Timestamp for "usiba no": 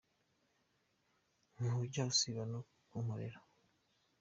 2.11-2.59